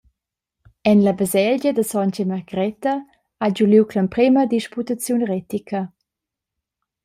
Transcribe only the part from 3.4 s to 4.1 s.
ha giu liug